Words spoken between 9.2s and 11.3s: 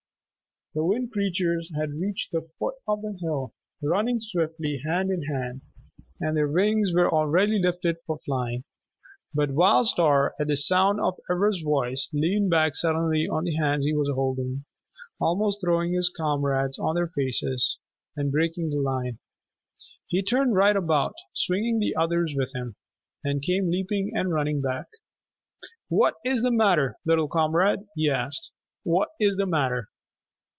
But Wild Star, at the sound of